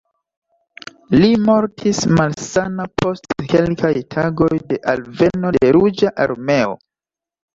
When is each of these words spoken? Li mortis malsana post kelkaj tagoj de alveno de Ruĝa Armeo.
Li 1.17 1.27
mortis 1.49 1.99
malsana 2.19 2.87
post 3.03 3.35
kelkaj 3.51 3.91
tagoj 4.15 4.49
de 4.71 4.79
alveno 4.95 5.51
de 5.59 5.71
Ruĝa 5.77 6.13
Armeo. 6.25 6.73